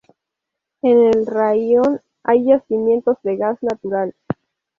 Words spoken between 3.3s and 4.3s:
gas natural.